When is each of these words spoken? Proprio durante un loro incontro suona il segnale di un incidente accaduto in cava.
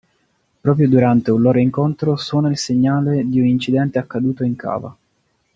Proprio 0.59 0.89
durante 0.89 1.29
un 1.29 1.43
loro 1.43 1.59
incontro 1.59 2.15
suona 2.17 2.49
il 2.49 2.57
segnale 2.57 3.23
di 3.29 3.39
un 3.39 3.45
incidente 3.45 3.99
accaduto 3.99 4.43
in 4.43 4.55
cava. 4.55 4.97